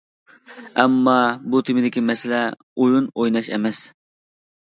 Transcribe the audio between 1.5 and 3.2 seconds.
بۇ تېمىدىكى مەسىلە ئويۇن